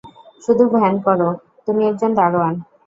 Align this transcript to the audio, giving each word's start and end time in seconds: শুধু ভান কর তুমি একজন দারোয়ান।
শুধু 0.43 0.63
ভান 0.73 0.93
কর 1.05 1.19
তুমি 1.67 1.81
একজন 1.87 2.11
দারোয়ান। 2.15 2.55